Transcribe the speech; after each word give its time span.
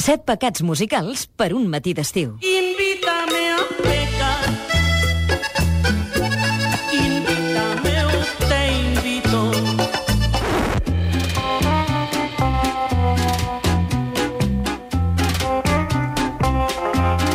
Set 0.00 0.22
pecats 0.24 0.62
musicals 0.64 1.26
per 1.36 1.50
un 1.52 1.66
matí 1.68 1.92
d'estiu. 1.92 2.38
Invítame 2.40 2.69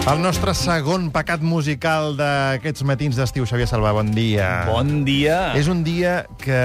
El 0.06 0.20
nostre 0.22 0.54
segon 0.54 1.08
pecat 1.10 1.42
musical 1.42 2.12
d'aquests 2.14 2.84
matins 2.86 3.18
d'estiu, 3.18 3.48
Xavier 3.50 3.66
Salvà, 3.66 3.90
bon 3.98 4.12
dia. 4.14 4.46
Bon 4.70 5.02
dia. 5.04 5.55
És 5.58 5.66
un 5.72 5.80
dia 5.84 6.28
que 6.38 6.60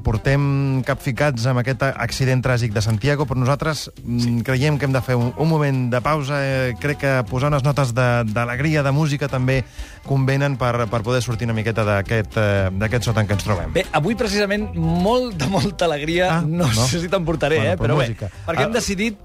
portem 0.00 0.80
capficats 0.88 1.44
amb 1.50 1.60
aquest 1.60 1.84
accident 1.90 2.40
tràgic 2.40 2.72
de 2.72 2.80
Santiago, 2.80 3.26
però 3.28 3.36
nosaltres 3.42 3.82
sí. 4.00 4.32
creiem 4.48 4.78
que 4.80 4.88
hem 4.88 4.96
de 4.96 5.02
fer 5.04 5.18
un, 5.20 5.28
un 5.36 5.50
moment 5.52 5.82
de 5.92 6.00
pausa. 6.00 6.40
Eh, 6.40 6.72
crec 6.80 7.02
que 7.04 7.12
posar 7.28 7.52
unes 7.52 7.66
notes 7.68 7.92
de- 7.92 8.24
d'alegria, 8.32 8.80
de, 8.80 8.88
de 8.88 8.96
música, 8.96 9.28
també 9.28 9.60
convenen 10.08 10.56
per, 10.56 10.72
per 10.88 11.04
poder 11.04 11.20
sortir 11.20 11.50
una 11.52 11.58
miqueta 11.60 11.84
d'aquest 11.84 12.40
eh, 12.40 13.00
sot 13.04 13.20
en 13.20 13.28
què 13.28 13.36
ens 13.36 13.44
trobem. 13.44 13.74
Bé, 13.76 13.84
avui 13.92 14.16
precisament 14.16 14.70
molt 14.74 15.36
de 15.36 15.52
molta 15.52 15.84
alegria, 15.84 16.32
Ah, 16.38 16.40
no, 16.40 16.64
no? 16.64 16.88
sé 16.88 17.04
si 17.04 17.12
t'emportaré, 17.12 17.60
Bueno, 17.60 17.72
eh, 17.74 17.76
però 17.76 17.90
però 17.92 17.98
bé, 18.00 18.08
música. 18.08 18.32
perquè 18.48 18.64
hem 18.64 18.70
Ah. 18.72 18.78
decidit 18.80 19.18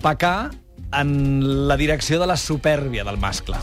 pecar 0.00 0.38
en 0.92 1.66
la 1.68 1.76
direcció 1.76 2.20
de 2.20 2.26
la 2.26 2.36
supèrbia 2.36 3.04
del 3.04 3.18
mascle. 3.18 3.56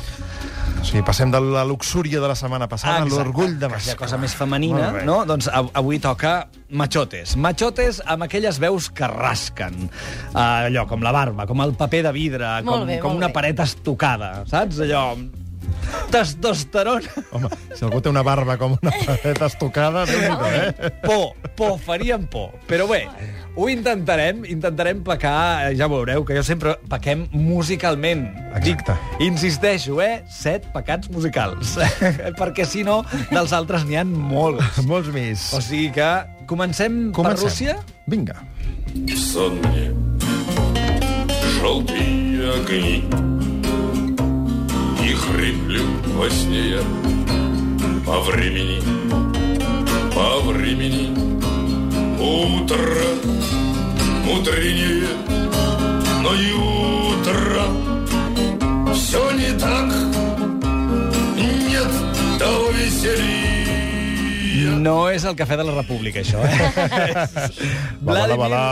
O 0.81 0.85
sigui, 0.85 1.01
passem 1.07 1.31
de 1.31 1.39
la 1.39 1.61
luxúria 1.63 2.19
de 2.19 2.27
la 2.27 2.35
setmana 2.35 2.67
passada 2.67 2.97
a 2.97 3.03
Exacte, 3.05 3.15
l'orgull 3.23 3.53
de 3.59 3.69
mascle. 3.71 3.95
cosa 3.95 4.17
més 4.19 4.33
femenina, 4.35 4.89
no? 5.07 5.21
Doncs 5.25 5.47
av- 5.47 5.69
avui 5.73 5.99
toca 6.03 6.49
machotes. 6.69 7.37
Machotes 7.37 8.01
amb 8.05 8.23
aquelles 8.27 8.59
veus 8.59 8.89
que 8.91 9.07
rasquen. 9.07 9.87
Uh, 10.33 10.67
allò, 10.67 10.83
com 10.89 11.01
la 11.01 11.13
barba, 11.15 11.47
com 11.47 11.61
el 11.63 11.71
paper 11.79 12.03
de 12.03 12.11
vidre, 12.11 12.49
Molt 12.63 12.79
com, 12.83 12.87
bé, 12.87 12.99
com 12.99 13.15
una 13.15 13.27
bé. 13.31 13.33
paret 13.33 13.59
estucada, 13.63 14.43
saps? 14.45 14.81
Allò... 14.83 15.15
Testosterona. 16.12 17.24
Home, 17.32 17.50
si 17.74 17.84
algú 17.84 18.00
té 18.04 18.10
una 18.10 18.22
barba 18.26 18.56
com 18.60 18.76
una 18.78 18.92
paret 19.04 19.42
estocada, 19.44 20.04
déu 20.08 20.22
nhi 20.22 20.60
eh? 20.60 20.92
Por, 21.04 21.34
por, 21.58 21.76
farien 21.84 22.26
por. 22.30 22.54
Però 22.68 22.88
bé, 22.90 23.02
ho 23.56 23.68
intentarem, 23.72 24.44
intentarem 24.48 25.02
pecar, 25.04 25.68
eh, 25.68 25.76
ja 25.78 25.88
veureu, 25.90 26.24
que 26.24 26.36
jo 26.36 26.44
sempre 26.46 26.76
pequem 26.90 27.26
musicalment. 27.32 28.26
Exacte. 28.58 28.96
Dic, 28.96 29.28
insisteixo, 29.28 30.00
eh? 30.04 30.22
Set 30.32 30.68
pecats 30.74 31.10
musicals. 31.12 31.76
Perquè 32.40 32.66
si 32.68 32.84
no, 32.86 33.02
dels 33.32 33.54
altres 33.56 33.86
n'hi 33.88 34.00
han 34.00 34.12
molts. 34.12 34.82
Molts 34.88 35.12
més. 35.14 35.50
O 35.56 35.62
sigui 35.64 35.92
que 35.96 36.10
comencem, 36.48 37.08
per 37.10 37.22
Comencem. 37.22 37.48
Rússia? 37.48 37.78
Vinga. 38.08 38.40
В 38.94 39.16
сонме 39.16 39.92
желтые 41.60 42.54
огни 42.54 43.31
И 45.13 45.15
хриплю 45.15 45.83
во 46.15 46.27
сне 46.27 46.69
я. 46.69 46.81
По 48.03 48.19
времени, 48.21 48.81
по 50.15 50.39
времени 50.39 51.13
Утро 52.19 53.03
мудренее 54.25 55.07
Но 56.23 56.33
и 56.33 56.51
утро 56.53 57.61
Все 58.95 59.31
не 59.33 59.59
так 59.59 60.12
No 64.83 65.07
és 65.07 65.23
el 65.23 65.35
cafè 65.39 65.55
de 65.55 65.63
la 65.63 65.73
República, 65.77 66.19
això, 66.19 66.41
eh? 66.43 67.53
Balà, 68.07 68.35
balà. 68.35 68.63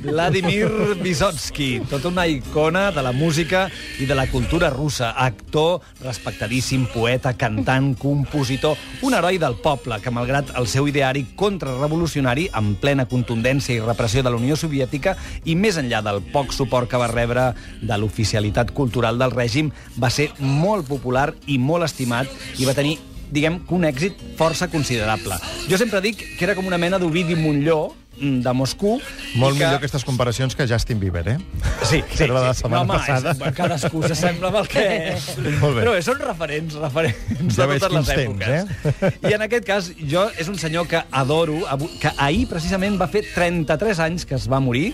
Vladimir 0.00 0.96
Vysotsky, 1.02 1.82
tota 1.90 2.08
una 2.08 2.24
icona 2.30 2.86
de 2.94 3.02
la 3.04 3.12
música 3.12 3.66
i 4.00 4.06
de 4.08 4.16
la 4.16 4.24
cultura 4.30 4.70
russa. 4.72 5.10
Actor, 5.20 5.82
respectadíssim, 6.00 6.86
poeta, 6.94 7.34
cantant, 7.36 7.90
compositor, 8.00 8.78
un 9.04 9.18
heroi 9.18 9.36
del 9.42 9.58
poble 9.60 10.00
que, 10.00 10.14
malgrat 10.14 10.54
el 10.56 10.70
seu 10.70 10.88
ideari 10.88 11.26
contrarrevolucionari, 11.36 12.48
en 12.56 12.72
plena 12.80 13.04
contundència 13.10 13.76
i 13.76 13.84
repressió 13.84 14.24
de 14.24 14.32
la 14.32 14.40
Unió 14.40 14.56
Soviètica, 14.56 15.18
i 15.44 15.58
més 15.60 15.76
enllà 15.76 16.00
del 16.06 16.22
poc 16.32 16.56
suport 16.56 16.88
que 16.88 17.00
va 17.00 17.10
rebre 17.12 17.50
de 17.82 18.00
l'oficialitat 18.00 18.72
cultural 18.72 19.20
del 19.20 19.36
règim, 19.36 19.74
va 20.00 20.08
ser 20.08 20.30
molt 20.40 20.88
popular 20.88 21.34
i 21.52 21.60
molt 21.60 21.90
estimat 21.90 22.32
i 22.56 22.64
va 22.64 22.78
tenir 22.78 22.96
diguem 23.30 23.60
que 23.66 23.74
un 23.74 23.86
èxit 23.88 24.20
força 24.38 24.68
considerable. 24.68 25.38
Jo 25.70 25.78
sempre 25.80 26.02
dic 26.04 26.22
que 26.36 26.44
era 26.46 26.56
com 26.58 26.66
una 26.66 26.78
mena 26.78 26.98
d'Ovidi 26.98 27.36
Montlló, 27.38 27.94
mm, 28.18 28.40
de 28.44 28.52
Moscou. 28.52 28.98
Molt 29.38 29.54
que... 29.56 29.62
millor 29.62 29.78
aquestes 29.78 30.04
comparacions 30.04 30.56
que 30.58 30.66
Justin 30.68 30.98
Bieber, 31.00 31.22
eh? 31.28 31.38
Sí, 31.84 32.02
sí, 32.14 32.24
Era 32.24 32.34
la 32.34 32.40
de 32.40 32.46
la 32.48 32.54
sí. 32.54 32.62
setmana 32.62 32.84
no, 32.84 32.92
home, 32.92 32.98
passada. 32.98 33.32
És, 33.32 33.54
cadascú 33.56 34.02
s'assembla 34.04 34.50
amb 34.50 34.60
el 34.62 34.68
que... 34.72 34.84
Molt 35.62 35.78
bé. 35.78 35.84
Però 35.84 35.94
bé, 35.94 36.02
són 36.04 36.20
referents, 36.24 36.76
referents 36.82 37.56
Ja 37.56 37.68
de 37.70 37.78
totes 37.78 37.96
les 37.96 38.12
èpoques. 38.16 38.48
temps, 38.48 39.04
eh? 39.06 39.30
I 39.30 39.36
en 39.38 39.46
aquest 39.46 39.66
cas, 39.68 39.92
jo 40.10 40.26
és 40.36 40.50
un 40.50 40.58
senyor 40.60 40.88
que 40.90 41.02
adoro, 41.22 41.60
que 42.02 42.12
ahir 42.18 42.46
precisament 42.50 42.98
va 43.00 43.08
fer 43.12 43.24
33 43.30 44.02
anys 44.08 44.26
que 44.28 44.36
es 44.36 44.48
va 44.50 44.60
morir 44.60 44.90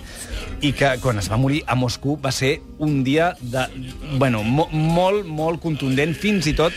i 0.65 0.73
que 0.77 0.95
quan 1.03 1.19
es 1.21 1.31
va 1.33 1.41
morir 1.41 1.63
a 1.67 1.77
Moscou 1.79 2.19
va 2.21 2.33
ser 2.33 2.59
un 2.79 3.03
dia 3.05 3.33
de, 3.41 3.67
bueno, 4.21 4.43
mo 4.45 4.69
molt, 4.73 5.27
molt 5.27 5.61
contundent, 5.63 6.13
fins 6.17 6.47
i 6.51 6.55
tot 6.57 6.73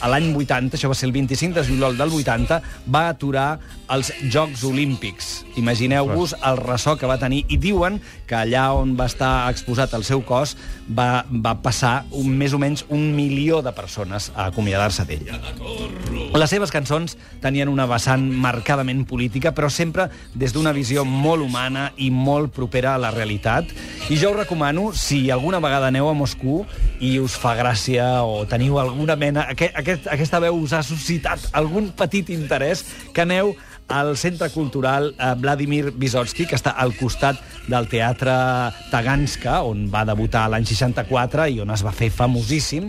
a 0.00 0.10
l'any 0.10 0.30
80, 0.34 0.76
això 0.76 0.90
va 0.90 0.96
ser 0.98 1.08
el 1.08 1.14
25 1.16 1.58
de 1.58 1.66
juliol 1.66 1.98
del 1.98 2.12
80, 2.12 2.60
va 2.90 3.08
aturar 3.08 3.58
els 3.94 4.10
Jocs 4.32 4.64
Olímpics. 4.64 5.44
Imagineu-vos 5.60 6.34
el 6.42 6.58
ressò 6.60 6.96
que 6.98 7.06
va 7.06 7.18
tenir. 7.20 7.44
I 7.52 7.58
diuen 7.60 8.00
que 8.28 8.36
allà 8.38 8.70
on 8.74 8.94
va 8.98 9.06
estar 9.10 9.50
exposat 9.52 9.94
el 9.94 10.04
seu 10.06 10.24
cos 10.26 10.56
va, 10.88 11.24
va 11.28 11.54
passar 11.62 12.04
un, 12.12 12.32
més 12.38 12.54
o 12.54 12.60
menys 12.60 12.84
un 12.88 13.10
milió 13.16 13.60
de 13.64 13.72
persones 13.76 14.30
a 14.34 14.48
acomiadar-se 14.50 15.06
d'ell. 15.08 15.28
Les 16.34 16.50
seves 16.50 16.72
cançons 16.74 17.16
tenien 17.42 17.70
una 17.70 17.86
vessant 17.86 18.24
marcadament 18.42 19.04
política, 19.08 19.52
però 19.54 19.70
sempre 19.70 20.08
des 20.34 20.54
d'una 20.54 20.74
visió 20.74 21.04
molt 21.04 21.44
humana 21.44 21.90
i 21.96 22.10
molt 22.10 22.52
propera 22.54 22.94
a 22.94 23.00
la 23.00 23.12
realitat. 23.14 23.70
I 24.10 24.18
jo 24.20 24.32
us 24.32 24.40
recomano, 24.40 24.90
si 24.92 25.30
alguna 25.30 25.60
vegada 25.62 25.88
aneu 25.92 26.08
a 26.10 26.16
Moscou 26.16 26.64
i 27.00 27.18
us 27.22 27.36
fa 27.38 27.54
gràcia 27.58 28.24
o 28.26 28.44
teniu 28.50 28.78
alguna 28.80 29.16
mena... 29.16 29.46
Aquest, 29.54 29.76
aquest, 29.84 30.08
aquesta 30.10 30.40
veu 30.42 30.56
us 30.64 30.72
ha 30.74 30.82
suscitat 30.82 31.46
algun 31.52 31.92
petit 31.96 32.32
interès, 32.34 32.82
que 33.14 33.22
aneu 33.22 33.52
al 33.92 34.14
Centre 34.16 34.48
Cultural 34.50 35.10
eh, 35.18 35.34
Vladimir 35.36 35.90
Vysotsky, 35.92 36.46
que 36.48 36.56
està 36.56 36.72
al 36.80 36.94
costat 36.96 37.36
del 37.68 37.86
Teatre 37.92 38.32
Taganska, 38.90 39.58
on 39.68 39.86
va 39.92 40.06
debutar 40.08 40.46
l'any 40.50 40.64
64 40.68 41.48
i 41.52 41.60
on 41.60 41.70
es 41.74 41.82
va 41.84 41.92
fer 41.92 42.08
famosíssim, 42.12 42.88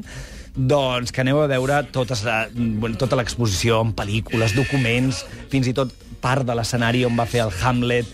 doncs 0.56 1.12
que 1.12 1.20
aneu 1.26 1.42
a 1.44 1.50
veure 1.52 1.82
totes, 1.92 2.24
la- 2.24 2.46
bueno, 2.56 2.96
tota 2.96 3.18
l'exposició 3.20 3.82
en 3.84 3.92
pel·lícules, 3.98 4.56
documents, 4.56 5.26
fins 5.52 5.68
i 5.68 5.74
tot 5.76 5.92
part 6.24 6.48
de 6.48 6.56
l'escenari 6.56 7.04
on 7.06 7.18
va 7.20 7.26
fer 7.28 7.44
el 7.44 7.52
Hamlet. 7.62 8.08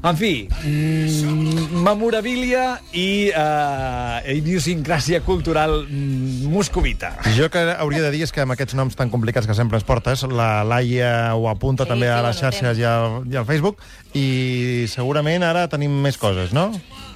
En 0.00 0.16
fi, 0.16 0.48
mm, 0.48 1.82
memorabilia 1.84 2.78
i 2.96 3.28
eh, 3.28 4.32
idiosincràsia 4.32 5.20
cultural 5.26 5.82
mm, 5.84 6.48
moscovita. 6.48 7.10
Jo 7.36 7.50
que 7.52 7.60
hauria 7.74 8.00
de 8.06 8.14
dir 8.14 8.22
és 8.24 8.32
que 8.32 8.40
amb 8.40 8.54
aquests 8.56 8.78
noms 8.78 8.96
tan 8.96 9.12
complicats 9.12 9.44
que 9.46 9.56
sempre 9.58 9.76
ens 9.76 9.84
portes, 9.84 10.24
la 10.24 10.64
Laia 10.64 11.34
ho 11.36 11.50
apunta 11.52 11.84
Sí, 11.84 11.92
també 11.92 12.08
sí, 12.08 12.14
a 12.16 12.22
les 12.24 12.40
xarxes 12.40 12.80
i 12.80 12.88
al, 12.88 13.20
i 13.28 13.36
al 13.36 13.44
Facebook, 13.44 13.84
i 14.16 14.86
segurament 14.88 15.44
ara 15.44 15.68
tenim 15.68 16.00
més 16.00 16.16
coses, 16.16 16.56
no? 16.56 16.70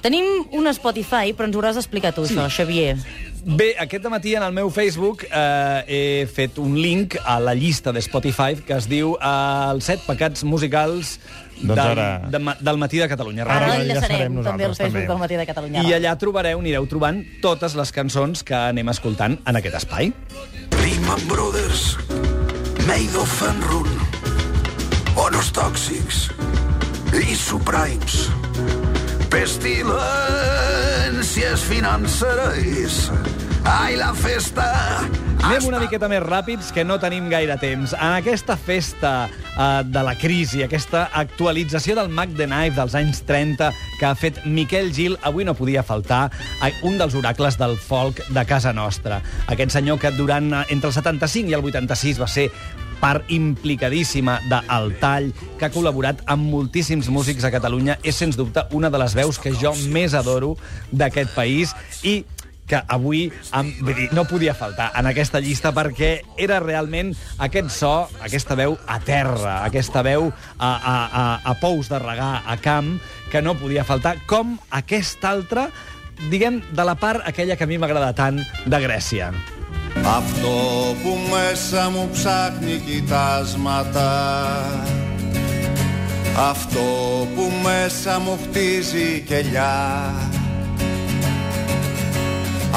Tenim 0.05 0.25
un 0.53 0.69
Spotify, 0.77 1.31
però 1.33 1.47
ens 1.49 1.55
hauràs 1.57 1.79
d'explicar 1.79 2.11
tu, 2.13 2.27
això, 2.27 2.45
Xavier. 2.53 2.91
Bé, 3.45 3.71
aquest 3.81 4.05
matí 4.09 4.35
en 4.37 4.43
el 4.45 4.53
meu 4.53 4.69
Facebook 4.73 5.23
eh, 5.25 5.81
he 5.87 6.25
fet 6.29 6.57
un 6.61 6.75
link 6.81 7.15
a 7.25 7.39
la 7.41 7.53
llista 7.57 7.91
de 7.93 8.01
Spotify 8.01 8.55
que 8.65 8.73
es 8.77 8.87
diu 8.89 9.15
eh, 9.17 9.71
Els 9.71 9.85
set 9.89 10.01
pecats 10.05 10.43
musicals 10.45 11.15
Doncs 11.55 11.77
del, 11.77 11.91
ara- 11.93 12.29
de, 12.33 12.39
del 12.67 12.77
matí 12.81 12.97
de 13.01 13.07
Catalunya. 13.09 13.45
Ara 13.45 13.55
Ara 13.61 13.77
l'enllaçarem 13.79 14.23
també 14.25 14.35
nosaltres, 14.41 14.77
Facebook 14.77 14.93
també. 14.93 15.05
del 15.13 15.21
Matí 15.21 15.37
de 15.39 15.45
Catalunya. 15.47 15.83
I 15.87 15.93
allà 15.99 16.15
trobareu, 16.19 16.59
anireu 16.59 16.85
trobant 16.91 17.21
totes 17.41 17.77
les 17.79 17.93
cançons 17.95 18.41
que 18.43 18.57
anem 18.57 18.89
escoltant 18.91 19.37
en 19.45 19.55
aquest 19.61 19.77
espai. 19.81 20.11
Lehman 20.81 21.21
Brothers, 21.29 21.95
Madoff 22.89 23.41
and 23.47 23.63
Run, 23.71 23.89
Bonos 25.15 25.53
Tòxics 25.55 26.25
i 27.15 27.37
Suprimes, 27.39 28.25
pestilències 29.35 31.59
financeres, 31.67 33.11
ai, 33.67 33.99
la 33.99 34.15
festa... 34.15 34.63
Anem 35.45 35.67
una 35.67 35.77
miqueta 35.83 36.07
més 36.09 36.23
ràpids, 36.23 36.71
que 36.73 36.83
no 36.87 36.95
tenim 37.03 37.27
gaire 37.29 37.57
temps. 37.61 37.93
En 37.99 38.13
aquesta 38.15 38.55
festa 38.57 39.27
eh, 39.27 39.83
de 39.83 40.01
la 40.07 40.15
crisi, 40.17 40.63
aquesta 40.63 41.09
actualització 41.13 41.95
del 41.99 42.09
Mac 42.15 42.29
the 42.39 42.47
Knife 42.47 42.79
dels 42.79 42.95
anys 42.97 43.21
30 43.27 43.69
que 43.99 44.05
ha 44.07 44.15
fet 44.17 44.39
Miquel 44.47 44.89
Gil, 44.95 45.19
avui 45.27 45.43
no 45.45 45.53
podia 45.53 45.83
faltar 45.83 46.31
eh, 46.63 46.71
un 46.87 46.97
dels 46.97 47.15
oracles 47.19 47.59
del 47.59 47.75
folk 47.75 48.23
de 48.31 48.45
casa 48.47 48.71
nostra. 48.73 49.19
Aquest 49.51 49.71
senyor 49.75 49.99
que 49.99 50.15
durant 50.15 50.53
eh, 50.53 50.63
entre 50.73 50.89
el 50.89 50.95
75 50.95 51.51
i 51.51 51.55
el 51.59 51.65
86 51.75 52.23
va 52.23 52.29
ser 52.31 52.47
part 52.99 53.29
implicadíssima 53.31 54.39
de 54.49 54.61
Tall, 54.99 55.31
que 55.59 55.67
ha 55.67 55.73
col·laborat 55.73 56.23
amb 56.25 56.47
moltíssims 56.51 57.09
músics 57.09 57.43
a 57.43 57.51
Catalunya. 57.51 57.97
És, 58.03 58.15
sens 58.17 58.37
dubte, 58.37 58.65
una 58.71 58.89
de 58.89 59.01
les 59.01 59.15
veus 59.15 59.39
que 59.39 59.53
jo 59.53 59.73
més 59.91 60.13
adoro 60.13 60.55
d'aquest 60.91 61.35
país 61.35 61.75
i 62.03 62.23
que 62.65 62.81
avui 62.89 63.27
vull 63.81 63.93
dir, 63.93 64.07
no 64.17 64.25
podia 64.25 64.55
faltar 64.57 64.89
en 64.97 65.05
aquesta 65.09 65.41
llista 65.43 65.71
perquè 65.75 66.11
era 66.41 66.59
realment 66.63 67.13
aquest 67.45 67.69
so, 67.73 67.93
aquesta 68.25 68.57
veu 68.57 68.77
a 68.87 68.99
terra, 69.05 69.59
aquesta 69.65 70.01
veu 70.05 70.31
a, 70.57 70.69
a, 70.69 70.95
a, 71.05 71.25
a 71.51 71.57
pous 71.61 71.89
de 71.91 71.99
regar, 72.01 72.41
a 72.45 72.57
camp, 72.57 72.95
que 73.31 73.41
no 73.45 73.57
podia 73.59 73.85
faltar, 73.85 74.17
com 74.25 74.57
aquesta 74.73 75.29
altra, 75.35 75.69
diguem, 76.31 76.63
de 76.73 76.87
la 76.87 76.97
part 76.97 77.25
aquella 77.27 77.57
que 77.57 77.67
a 77.67 77.69
mi 77.69 77.77
m'agrada 77.81 78.15
tant, 78.17 78.41
de 78.65 78.81
Grècia. 78.81 79.33
Αυτό 80.03 80.49
που 81.03 81.17
μέσα 81.29 81.89
μου 81.89 82.09
ψάχνει 82.11 82.81
κοιτάσματα. 82.85 84.11
Αυτό 86.49 86.81
που 87.35 87.51
μέσα 87.63 88.19
μου 88.19 88.39
χτίζει 88.43 89.23
κελιά. 89.27 90.13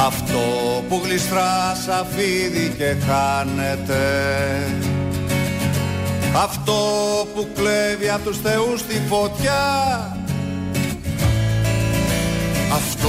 Αυτό 0.06 0.38
που 0.88 1.00
γλιστρά 1.04 1.74
σαν 1.86 2.06
φίδι 2.16 2.74
και 2.76 2.96
χάνεται. 3.06 4.02
Αυτό 6.42 6.74
που 7.34 7.48
κλέβει 7.54 8.08
από 8.08 8.28
τους 8.28 8.38
θεούς 8.38 8.82
τη 8.86 9.00
φωτιά 9.08 10.16
Αυτό 12.73 13.07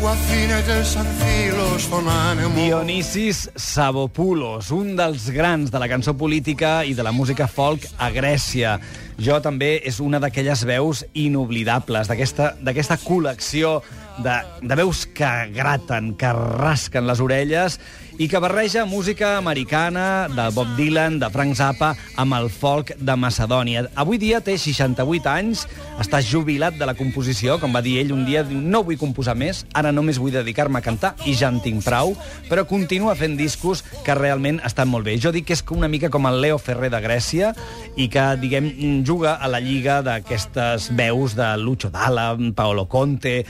που 0.00 0.06
αφήνεται 0.06 0.82
σαν 0.82 1.06
φίλο 1.18 1.78
στον 1.78 2.04
άνεμο 2.30 2.54
Dionysis 2.56 3.48
Savopoulos, 3.54 4.70
un 4.70 4.96
dels 4.96 5.30
grans 5.30 5.70
de 5.70 5.78
la 5.78 5.88
cançó 5.88 6.12
política 6.14 6.84
i 6.84 6.94
de 6.94 7.02
la 7.02 7.12
música 7.12 7.46
folk 7.48 7.86
a 7.96 8.10
Grècia. 8.10 8.76
Jo 9.18 9.40
també 9.42 9.70
és 9.90 9.98
una 9.98 10.20
d'aquelles 10.22 10.62
veus 10.68 11.02
inoblidables, 11.14 12.10
d'aquesta 12.10 12.52
d'aquesta 12.62 12.98
col·lecció 13.02 13.80
de, 14.22 14.36
de 14.62 14.74
veus 14.78 15.06
que 15.18 15.32
graten, 15.54 16.12
que 16.20 16.30
rasquen 16.34 17.08
les 17.10 17.22
orelles 17.24 17.80
i 18.17 18.27
que 18.29 18.37
barreja 18.37 18.85
música 18.85 19.37
americana 19.37 20.27
de 20.29 20.49
Bob 20.53 20.75
Dylan, 20.77 21.17
de 21.19 21.29
Frank 21.33 21.55
Zappa, 21.57 21.93
amb 22.15 22.35
el 22.37 22.49
folk 22.53 22.91
de 22.99 23.15
Macedònia. 23.17 23.87
Avui 23.97 24.19
dia 24.21 24.41
té 24.43 24.53
68 24.59 25.29
anys, 25.31 25.63
està 26.01 26.19
jubilat 26.21 26.77
de 26.77 26.85
la 26.85 26.93
composició, 26.93 27.57
com 27.61 27.73
va 27.73 27.81
dir 27.81 27.95
ell 28.01 28.13
un 28.13 28.21
dia, 28.27 28.43
diu, 28.45 28.59
no 28.61 28.83
vull 28.85 28.99
composar 29.01 29.33
més, 29.39 29.63
ara 29.73 29.91
només 29.91 30.19
vull 30.21 30.33
dedicar-me 30.35 30.77
a 30.77 30.85
cantar 30.85 31.13
i 31.25 31.33
ja 31.37 31.49
en 31.49 31.57
tinc 31.63 31.81
prou, 31.85 32.13
però 32.49 32.67
continua 32.69 33.15
fent 33.17 33.37
discos 33.39 33.81
que 34.05 34.17
realment 34.17 34.61
estan 34.65 34.91
molt 34.91 35.09
bé. 35.09 35.17
Jo 35.17 35.33
dic 35.33 35.49
que 35.49 35.57
és 35.57 35.65
una 35.73 35.89
mica 35.89 36.11
com 36.13 36.29
el 36.29 36.41
Leo 36.43 36.59
Ferrer 36.61 36.91
de 36.93 37.01
Grècia 37.01 37.53
i 37.97 38.09
que, 38.13 38.27
diguem, 38.37 38.69
juga 39.07 39.39
a 39.41 39.49
la 39.49 39.61
lliga 39.63 40.01
d'aquestes 40.05 40.91
veus 40.93 41.33
de 41.39 41.49
Lucho 41.57 41.89
Dalla, 41.89 42.33
Paolo 42.53 42.85
Conte, 42.85 43.41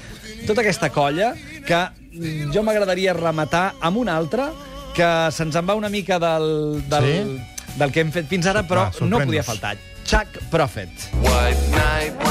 tota 0.47 0.63
aquesta 0.63 0.89
colla 0.93 1.33
que 1.67 1.83
jo 2.53 2.63
m'agradaria 2.63 3.13
rematar 3.17 3.73
amb 3.81 3.97
una 3.97 4.15
altra 4.17 4.51
que 4.93 5.07
se'ns 5.33 5.55
en 5.57 5.65
va 5.69 5.73
una 5.75 5.89
mica 5.89 6.19
del, 6.21 6.83
del, 6.89 7.07
Sí? 7.09 7.73
del 7.79 7.91
que 7.91 8.03
hem 8.05 8.11
fet 8.13 8.27
fins 8.29 8.45
ara, 8.47 8.61
però 8.67 8.89
Va, 8.91 9.07
no 9.09 9.19
podia 9.23 9.43
faltar. 9.43 9.75
Chuck 10.05 10.37
Prophet. 10.51 10.89
White 11.23 11.69
night, 11.73 12.22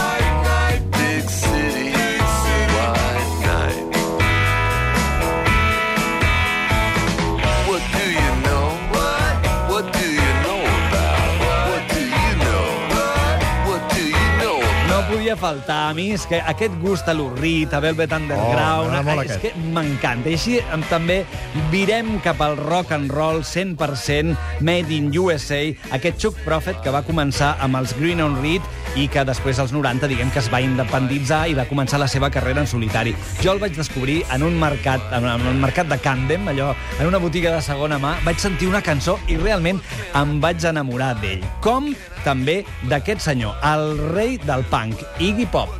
podia 15.32 15.36
faltar. 15.36 15.90
A 15.90 15.94
mi 15.94 16.10
és 16.12 16.24
que 16.26 16.40
aquest 16.40 16.74
gust 16.82 17.08
a 17.08 17.14
l'Urrit, 17.14 17.72
a 17.72 17.80
Velvet 17.80 18.12
Underground, 18.12 18.92
molt 19.04 19.24
és 19.24 19.30
aquest. 19.32 19.40
que 19.42 19.52
m'encanta. 19.72 20.28
I 20.28 20.34
així 20.34 20.60
també 20.90 21.24
virem 21.70 22.20
cap 22.22 22.40
al 22.40 22.56
rock 22.56 22.92
and 22.92 23.10
roll 23.10 23.42
100% 23.42 24.36
made 24.60 24.92
in 24.92 25.10
USA, 25.16 25.74
aquest 25.92 26.18
Chuck 26.18 26.36
Prophet 26.44 26.80
que 26.82 26.90
va 26.90 27.02
començar 27.02 27.56
amb 27.60 27.76
els 27.76 27.94
Green 27.98 28.20
on 28.20 28.40
Reed 28.42 28.62
i 28.96 29.08
que 29.08 29.24
després 29.24 29.58
als 29.62 29.72
90, 29.72 30.08
diguem 30.10 30.30
que 30.32 30.40
es 30.42 30.48
va 30.52 30.60
independitzar 30.62 31.46
i 31.48 31.56
va 31.56 31.66
començar 31.70 32.00
la 32.00 32.08
seva 32.10 32.30
carrera 32.30 32.62
en 32.62 32.68
solitari. 32.68 33.14
Jo 33.40 33.54
el 33.54 33.62
vaig 33.62 33.76
descobrir 33.76 34.20
en 34.34 34.44
un 34.46 34.58
mercat, 34.60 35.04
en 35.16 35.26
un 35.26 35.60
mercat 35.62 35.88
de 35.88 35.98
Camden, 36.02 36.48
allò, 36.52 36.72
en 36.98 37.08
una 37.08 37.20
botiga 37.22 37.54
de 37.54 37.62
segona 37.64 37.98
mà, 38.02 38.16
vaig 38.26 38.40
sentir 38.42 38.68
una 38.68 38.82
cançó 38.84 39.18
i 39.28 39.38
realment 39.40 39.80
em 40.18 40.38
vaig 40.42 40.64
enamorar 40.68 41.14
d'ell. 41.22 41.44
Com 41.64 41.92
també 42.26 42.62
d'aquest 42.90 43.24
senyor, 43.24 43.56
el 43.72 43.96
rei 44.12 44.38
del 44.44 44.64
punk, 44.70 45.00
Iggy 45.18 45.48
Pop. 45.52 45.72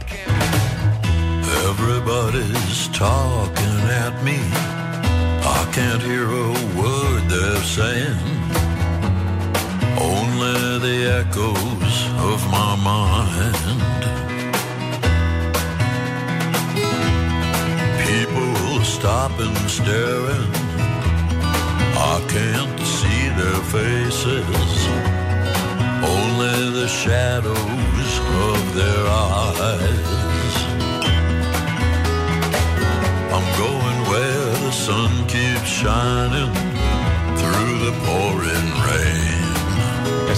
Everybody's 1.73 2.89
talking 2.89 3.79
at 4.05 4.23
me. 4.23 4.39
I 5.43 5.69
can't 5.73 6.03
hear 6.03 6.27
a 6.27 6.51
word 6.77 7.29
they're 7.29 7.63
saying. 7.63 8.52
The 10.83 11.25
echoes 11.25 11.97
of 12.33 12.45
my 12.51 12.75
mind. 12.75 13.83
People 18.05 18.83
stop 18.83 19.31
and 19.39 19.57
staring. 19.71 20.51
I 21.95 22.19
can't 22.27 22.81
see 22.81 23.29
their 23.39 23.63
faces. 23.71 24.75
Only 26.03 26.81
the 26.81 26.89
shadows 26.89 28.13
of 28.51 28.75
their 28.75 29.07
eyes. 29.07 30.57
I'm 33.37 33.49
going 33.57 33.99
where 34.11 34.51
the 34.65 34.73
sun 34.73 35.29
keeps 35.29 35.69
shining 35.69 36.72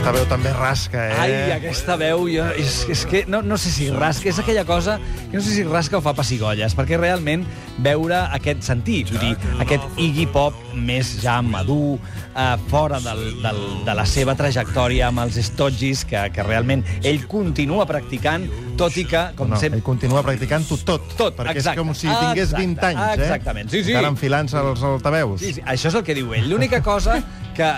Aquesta 0.05 0.21
veu 0.21 0.27
també 0.29 0.51
rasca, 0.53 1.01
eh? 1.01 1.13
Ai, 1.17 1.31
aquesta 1.55 1.95
veu, 1.97 2.27
jo, 2.29 2.45
és, 2.61 2.75
és 2.93 3.05
que 3.09 3.23
no, 3.25 3.39
no 3.41 3.57
sé 3.57 3.71
si 3.73 3.87
rasca, 3.89 4.29
és 4.29 4.37
aquella 4.43 4.67
cosa 4.69 4.99
que 4.99 5.39
no 5.39 5.41
sé 5.41 5.55
si 5.55 5.63
rasca 5.65 5.97
o 5.97 6.03
fa 6.05 6.13
pessigolles, 6.13 6.75
perquè 6.77 6.99
realment 7.01 7.47
veure 7.87 8.19
aquest 8.37 8.67
sentit, 8.69 9.09
vull 9.15 9.23
dir, 9.23 9.55
aquest 9.65 9.97
Iggy 10.05 10.27
Pop 10.35 10.59
més 10.77 11.15
ja 11.23 11.39
madur, 11.41 11.97
eh, 12.35 12.45
fora 12.69 13.01
del, 13.01 13.23
del, 13.47 13.63
de 13.87 13.95
la 13.97 14.05
seva 14.05 14.37
trajectòria 14.37 15.09
amb 15.09 15.25
els 15.25 15.41
Stodgis, 15.49 16.05
que, 16.13 16.27
que 16.37 16.45
realment 16.45 16.85
ell 17.01 17.25
continua 17.25 17.89
practicant, 17.89 18.45
tot 18.77 19.01
i 19.01 19.07
que, 19.09 19.25
com 19.41 19.57
no, 19.57 19.57
sempre... 19.57 19.81
ell 19.81 19.89
continua 19.89 20.21
practicant-ho 20.29 20.83
tot. 20.85 21.09
Tot, 21.17 21.41
perquè 21.41 21.57
exacte. 21.57 21.81
és 21.81 21.81
com 21.81 21.97
si 21.97 22.13
tingués 22.13 22.53
20 22.53 22.77
Exacte, 22.77 22.93
anys, 22.93 23.09
eh? 23.09 23.25
exactament, 23.25 23.73
sí, 23.73 23.81
sí. 23.81 23.97
Encara 23.97 24.13
enfilant-se 24.13 24.61
als 24.61 24.85
altaveus. 24.85 25.41
Sí, 25.41 25.57
sí, 25.57 25.65
això 25.65 25.89
és 25.89 25.97
el 25.97 26.05
que 26.05 26.21
diu 26.21 26.37
ell. 26.37 26.53
L'única 26.53 26.85
cosa 26.85 27.23
que, 27.57 27.73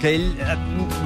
que 0.00 0.12
ell 0.16 0.28
eh, 0.38 0.56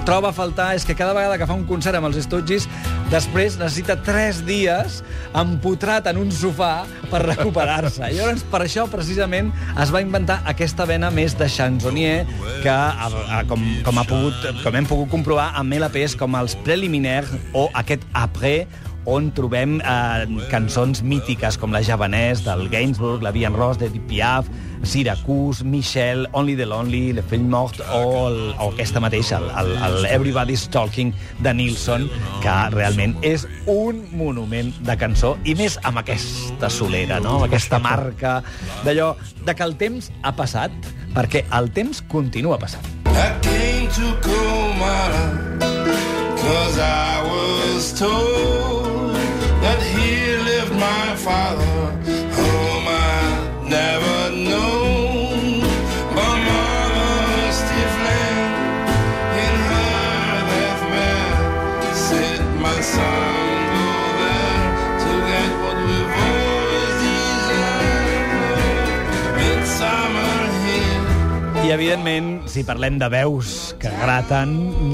troba 0.08 0.30
a 0.30 0.36
faltar 0.36 0.72
és 0.76 0.86
que 0.88 0.96
cada 0.98 1.14
vegada 1.16 1.38
que 1.40 1.48
fa 1.48 1.56
un 1.56 1.64
concert 1.68 1.98
amb 1.98 2.10
els 2.10 2.20
Stooges, 2.24 2.68
després 3.12 3.58
necessita 3.60 3.96
tres 4.04 4.42
dies 4.46 5.00
empotrat 5.38 6.08
en 6.12 6.20
un 6.22 6.30
sofà 6.34 6.84
per 7.10 7.22
recuperar-se. 7.24 8.04
I 8.12 8.18
llavors, 8.18 8.44
per 8.52 8.62
això, 8.66 8.86
precisament, 8.92 9.52
es 9.80 9.92
va 9.94 10.02
inventar 10.04 10.40
aquesta 10.48 10.86
vena 10.88 11.10
més 11.14 11.36
de 11.38 11.48
chansonnier 11.50 12.22
que, 12.62 12.72
a, 12.72 13.08
a, 13.08 13.42
com, 13.48 13.64
com, 13.86 14.00
ha 14.00 14.06
pogut, 14.08 14.46
com 14.62 14.78
hem 14.78 14.88
pogut 14.88 15.12
comprovar 15.12 15.50
amb 15.60 15.78
LPs 15.80 16.16
com 16.20 16.38
els 16.40 16.56
Preliminaires 16.66 17.32
o 17.56 17.68
aquest 17.78 18.04
Après, 18.18 18.66
on 19.04 19.30
trobem 19.34 19.80
eh, 19.80 20.26
cançons 20.50 21.02
mítiques 21.02 21.58
com 21.58 21.72
la 21.74 21.82
javanès 21.82 22.44
del 22.46 22.68
Gainsbourg, 22.70 23.22
la 23.22 23.32
Diane 23.34 23.56
Ross 23.56 23.78
de 23.80 23.90
Piaf, 24.08 24.48
Syracuse, 24.82 25.64
Michel, 25.64 26.28
Only 26.32 26.56
the 26.56 26.66
Lonely, 26.66 27.12
Le 27.12 27.22
Fell 27.22 27.42
Mort 27.42 27.80
o, 27.92 28.28
el, 28.28 28.38
o 28.58 28.70
aquesta 28.72 29.00
mateixa, 29.00 29.38
el, 29.38 29.50
el, 29.50 29.76
el 29.86 30.06
Everybody's 30.06 30.68
Talking 30.70 31.12
de 31.40 31.54
Nilsson, 31.54 32.08
que 32.42 32.56
realment 32.74 33.14
és 33.26 33.46
un 33.70 34.02
monument 34.18 34.72
de 34.86 34.96
cançó, 34.98 35.36
i 35.44 35.54
més 35.58 35.78
amb 35.86 36.02
aquesta 36.02 36.70
solera, 36.70 37.20
no? 37.22 37.38
amb 37.40 37.50
aquesta 37.50 37.78
marca 37.82 38.40
d'allò 38.86 39.14
de 39.46 39.54
que 39.54 39.66
el 39.66 39.76
temps 39.78 40.10
ha 40.22 40.34
passat, 40.36 40.74
perquè 41.14 41.46
el 41.54 41.70
temps 41.74 42.02
continua 42.10 42.58
passant. 42.58 42.86
I 43.12 43.28
came 43.42 43.88
to 43.92 44.16
Kumara 44.24 45.52
Cause 46.40 46.78
I 46.78 47.22
was 47.22 47.92
told 47.92 48.81
we've 65.86 66.16
always 66.26 66.94
desired 67.02 68.26
Midsummer 69.38 70.42
here. 70.66 71.62
I, 71.62 71.70
evidentment, 71.70 72.50
si 72.50 72.66
parlem 72.66 72.98
de 72.98 73.08
veus 73.08 73.71
que 73.82 73.90
graten, 73.98 74.52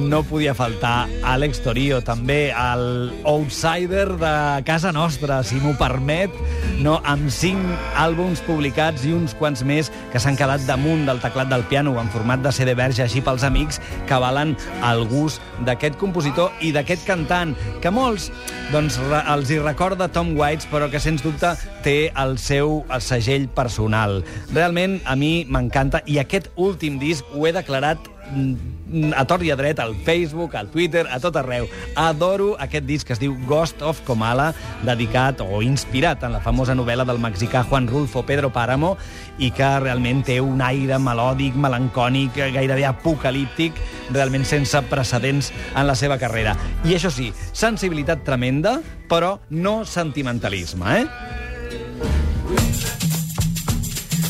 no 0.08 0.22
podia 0.24 0.54
faltar 0.56 1.06
Àlex 1.28 1.60
Torio, 1.60 2.00
també 2.00 2.48
el 2.56 3.12
outsider 3.28 4.06
de 4.16 4.32
casa 4.64 4.94
nostra, 4.96 5.42
si 5.44 5.60
m'ho 5.60 5.74
permet, 5.76 6.32
no, 6.80 6.96
amb 7.04 7.28
cinc 7.28 7.60
àlbums 8.00 8.40
publicats 8.46 9.04
i 9.04 9.12
uns 9.12 9.34
quants 9.36 9.60
més 9.68 9.92
que 10.12 10.22
s'han 10.22 10.38
quedat 10.40 10.64
damunt 10.64 11.04
del 11.04 11.20
teclat 11.20 11.52
del 11.52 11.66
piano 11.68 11.92
en 12.00 12.08
format 12.14 12.40
de 12.40 12.52
CD 12.54 12.72
verge, 12.78 13.04
així 13.04 13.20
pels 13.20 13.44
amics 13.44 13.82
que 14.08 14.20
valen 14.22 14.56
el 14.88 15.04
gust 15.12 15.44
d'aquest 15.68 16.00
compositor 16.00 16.48
i 16.64 16.72
d'aquest 16.72 17.04
cantant, 17.04 17.52
que 17.84 17.92
molts 17.92 18.30
doncs, 18.72 18.96
els 19.20 19.52
hi 19.52 19.60
recorda 19.60 20.08
Tom 20.12 20.32
Waits, 20.38 20.68
però 20.72 20.88
que 20.88 21.00
sens 21.02 21.22
dubte 21.24 21.52
té 21.84 21.98
el 22.16 22.38
seu 22.40 22.82
el 22.88 23.04
segell 23.04 23.48
personal. 23.52 24.22
Realment, 24.54 24.98
a 25.04 25.16
mi 25.16 25.44
m'encanta, 25.48 26.00
i 26.06 26.18
aquest 26.22 26.48
últim 26.56 26.96
disc 27.02 27.24
ho 27.34 27.44
he 27.44 27.52
declarat 27.56 28.00
mm, 28.32 28.77
a 29.16 29.24
tort 29.28 29.44
i 29.44 29.50
a 29.52 29.56
dret, 29.56 29.78
al 29.80 29.94
Facebook, 30.04 30.54
al 30.54 30.68
Twitter, 30.72 31.06
a 31.10 31.20
tot 31.20 31.36
arreu. 31.36 31.68
Adoro 31.96 32.54
aquest 32.60 32.86
disc 32.88 33.06
que 33.06 33.14
es 33.16 33.22
diu 33.22 33.36
Ghost 33.48 33.82
of 33.82 34.00
Comala, 34.06 34.52
dedicat 34.86 35.42
o 35.44 35.62
inspirat 35.64 36.24
en 36.24 36.34
la 36.36 36.42
famosa 36.44 36.76
novel·la 36.78 37.06
del 37.08 37.20
mexicà 37.22 37.64
Juan 37.68 37.88
Rulfo 37.88 38.24
Pedro 38.26 38.50
Páramo 38.54 38.96
i 39.38 39.50
que 39.54 39.68
realment 39.82 40.24
té 40.26 40.40
un 40.42 40.62
aire 40.64 40.98
melòdic, 40.98 41.56
melancònic, 41.56 42.36
gairebé 42.54 42.86
apocalíptic, 42.88 43.78
realment 44.10 44.46
sense 44.48 44.82
precedents 44.90 45.52
en 45.74 45.86
la 45.86 45.96
seva 45.98 46.18
carrera. 46.18 46.56
I 46.84 46.96
això 46.98 47.12
sí, 47.14 47.32
sensibilitat 47.52 48.24
tremenda, 48.26 48.78
però 49.08 49.38
no 49.50 49.84
sentimentalisme, 49.86 51.00
eh? 51.02 51.06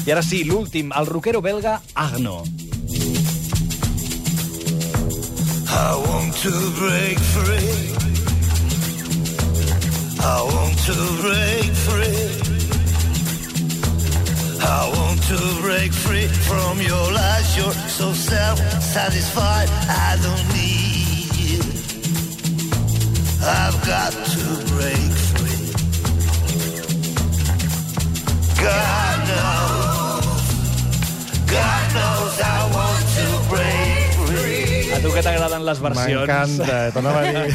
I 0.08 0.12
ara 0.14 0.22
sí, 0.24 0.40
l'últim, 0.48 0.88
el 0.96 1.04
rockero 1.04 1.42
belga 1.44 1.82
Agno. 1.92 2.40
I 5.70 5.96
want 6.06 6.34
to 6.37 6.50
break 6.78 7.18
free. 7.18 7.94
I 10.20 10.42
want 10.42 10.78
to 10.88 10.96
break 11.20 11.72
free. 11.87 12.28
I 14.60 14.90
want 14.96 15.22
to 15.25 15.38
break 15.60 15.92
free 15.92 16.26
from 16.26 16.80
your 16.80 17.12
lies. 17.12 17.56
You're 17.56 17.72
so 17.72 18.12
self-satisfied. 18.12 19.68
I 19.88 20.16
don't 20.22 20.48
need 20.56 21.37
you. 21.37 21.62
I've 23.42 23.78
got 23.87 24.12
to 24.12 24.44
break 24.72 25.12
free. 25.37 25.72
God 28.62 29.18
knows. 29.28 30.42
God 31.46 31.94
knows 31.94 32.40
I 32.40 32.70
want. 32.75 32.88
A 34.98 35.00
tu 35.00 35.12
que 35.14 35.20
t'agraden 35.22 35.62
les 35.62 35.78
versions. 35.78 36.26
M'encanta, 36.26 36.90
t'anava 36.90 37.20
a 37.22 37.30
dir. 37.30 37.54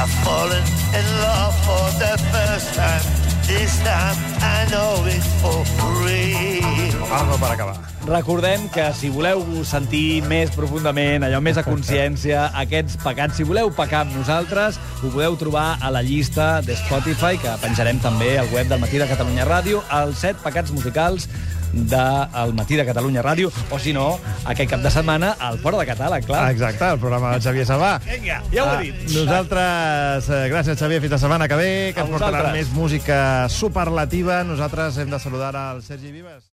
I've 0.00 0.14
fallen 0.24 0.64
in 0.96 1.04
love 1.20 1.52
for 1.66 1.84
the 2.00 2.16
first 2.32 2.72
time. 2.72 3.04
This 3.44 3.76
time 3.84 4.16
I 4.40 4.64
know 4.72 5.04
it 5.04 5.20
for 5.42 5.60
real. 6.00 7.04
Algo 7.12 7.36
per 7.36 7.52
acabar. 7.52 7.76
Recordem 8.08 8.64
que 8.72 8.86
si 8.96 9.12
voleu 9.12 9.44
sentir 9.68 10.22
més 10.24 10.48
profundament, 10.56 11.28
allò 11.28 11.42
més 11.44 11.60
a 11.60 11.66
consciència, 11.66 12.48
aquests 12.64 12.96
pecats, 13.04 13.36
si 13.36 13.44
voleu 13.44 13.68
pecar 13.76 14.06
amb 14.06 14.16
nosaltres, 14.16 14.80
ho 15.02 15.12
podeu 15.12 15.36
trobar 15.36 15.76
a 15.84 15.92
la 15.92 16.00
llista 16.00 16.62
de 16.64 16.80
Spotify, 16.80 17.36
que 17.36 17.60
penjarem 17.60 18.00
també 18.00 18.38
al 18.40 18.48
web 18.56 18.72
del 18.72 18.80
Matí 18.80 18.96
de 18.96 19.10
Catalunya 19.10 19.44
Ràdio, 19.44 19.84
els 20.00 20.24
set 20.24 20.40
pecats 20.40 20.72
musicals 20.72 21.28
del 21.72 22.54
Matí 22.54 22.76
de 22.76 22.84
Catalunya 22.86 23.22
Ràdio, 23.22 23.50
o 23.70 23.78
si 23.78 23.92
no, 23.92 24.18
aquest 24.44 24.70
cap 24.70 24.80
de 24.80 24.90
setmana 24.90 25.36
al 25.38 25.58
Fora 25.58 25.78
de 25.78 25.86
Catàleg, 25.86 26.24
clar. 26.26 26.50
Exacte, 26.50 26.84
el 26.92 26.98
programa 26.98 27.32
del 27.32 27.42
Xavier 27.42 27.66
Sabà. 27.66 27.98
Vinga, 28.04 28.42
ja 28.52 28.64
ho 28.64 28.80
he 28.80 28.84
dit. 28.90 28.94
Ah, 29.06 29.12
nosaltres, 29.20 30.28
eh, 30.30 30.48
gràcies, 30.52 30.78
Xavier, 30.78 31.00
fins 31.00 31.12
la 31.12 31.18
setmana 31.18 31.48
que 31.48 31.56
ve, 31.56 31.92
que 31.94 32.00
A 32.00 32.04
ens 32.04 32.10
portaran 32.10 32.40
vosaltres. 32.42 32.52
més 32.58 32.72
música 32.74 33.48
superlativa. 33.48 34.42
Nosaltres 34.44 34.98
hem 34.98 35.10
de 35.10 35.18
saludar 35.18 35.54
al 35.56 35.82
Sergi 35.82 36.10
Vives. 36.12 36.50